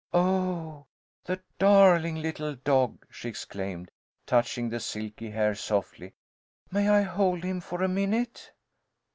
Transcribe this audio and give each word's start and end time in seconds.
"Oh, 0.15 0.87
the 1.25 1.39
darling 1.59 2.23
little 2.23 2.55
dog!" 2.55 3.05
she 3.11 3.29
exclaimed, 3.29 3.91
touching 4.25 4.67
the 4.67 4.79
silky 4.79 5.29
hair 5.29 5.53
softly. 5.53 6.15
"May 6.71 6.89
I 6.89 7.03
hold 7.03 7.43
him 7.43 7.61
for 7.61 7.83
a 7.83 7.87
minute?" 7.87 8.51